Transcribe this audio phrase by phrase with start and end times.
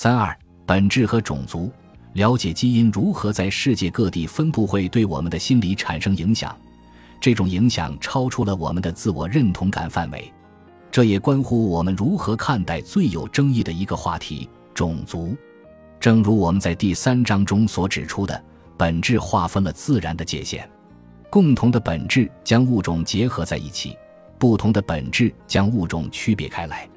[0.00, 0.32] 三二
[0.64, 1.72] 本质和种族，
[2.12, 6.56] 了解基因如何在世界各地分布，会对我们的心理产生影响。
[7.20, 10.32] 这种影响超出了我们的自我认同感范围，
[10.88, 15.36] 这也关乎我们如何看待最有争议的一个话题——种族。
[15.98, 18.40] 正如我们在第三章中所指出的，
[18.76, 20.64] 本质划分了自然的界限，
[21.28, 23.98] 共同的本质将物种结合在一起，
[24.38, 26.88] 不同的本质将物种区别开来。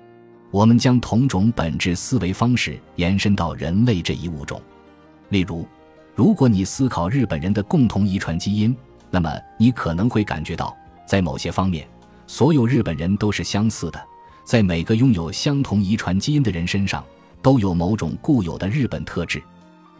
[0.52, 4.62] 我们将同种本质思维方式延伸到人类这一物种。
[5.30, 5.66] 例如，
[6.14, 8.76] 如果你思考日本人的共同遗传基因，
[9.10, 10.76] 那么你可能会感觉到，
[11.08, 11.88] 在某些方面，
[12.28, 14.00] 所有日本人都是相似的，
[14.44, 17.04] 在每个拥有相同遗传基因的人身上。
[17.44, 19.42] 都有某种固有的日本特质，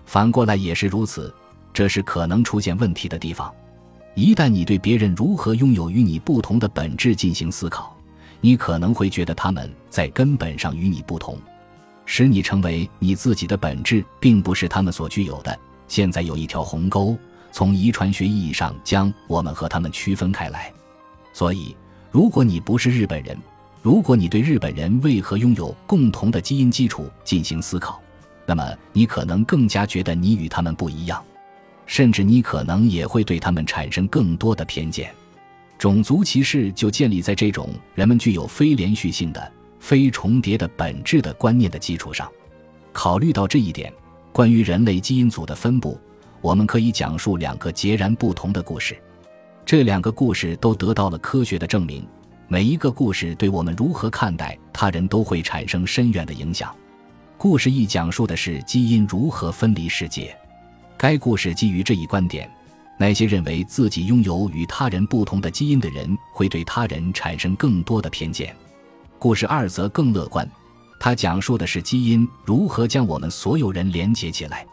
[0.06, 1.34] 反过来也是如此，
[1.74, 3.52] 这是可能出现问题的地方。
[4.14, 7.98] 一旦你对别人如何拥有与你不同的本质进行思考，
[8.42, 11.38] 你可能会觉得他们在根本上与你不同，
[12.06, 15.58] 使你成为你自己的本质并不是他们所具有的。
[15.88, 17.16] 现在有一条鸿沟，
[17.52, 20.74] 从遗传学意义上将我们和他们区分开来。
[21.34, 21.76] 所以，
[22.12, 23.38] 如果你不是日本人，
[23.82, 28.02] 如果你对日本人为何拥有共同的基因基础进行思考，
[28.46, 31.24] 那么你可能更加觉得你与他们不一样，
[31.86, 35.14] 甚至你可能也会对他们产生更多的偏见。
[35.82, 42.32] 种族歧视就建立在这种人们具有非连续性的、非重叠的本质的观念的基础上。
[42.94, 43.92] 考虑到这一点，
[44.32, 46.00] 关于人类基因组的分布，
[46.40, 48.96] 我们可以讲述两个截然不同的故事。
[49.66, 52.08] 这两个故事都得到了科学的证明。
[52.48, 56.72] 每一个故事对我们如何看待他人都会产生深远的影响。
[57.40, 60.38] 故事一讲述的是基因如何分离世界。
[60.96, 62.48] 该故事基于这一观点：
[63.02, 68.56] 那些认为自己拥有与他人不同的基因的人，会对他人产生更多的偏见。
[69.18, 70.48] 故事二则更乐观，
[71.00, 74.68] 它讲述的是基因如何将我们所有人连接起来，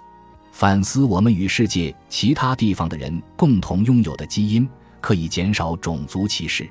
[0.52, 4.68] 反思我们与世界其他地方的人共同拥有的基因，
[5.00, 6.68] 可以减少种族歧视。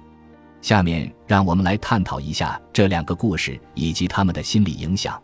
[0.62, 5.20] 下面让我们来探讨一下这两个故事以及他们的心理影响。